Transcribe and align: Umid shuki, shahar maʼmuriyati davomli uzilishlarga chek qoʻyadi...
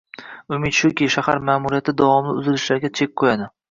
Umid 0.57 0.77
shuki, 0.77 1.11
shahar 1.17 1.43
maʼmuriyati 1.51 1.97
davomli 2.03 2.37
uzilishlarga 2.43 2.97
chek 3.01 3.19
qoʻyadi... 3.23 3.55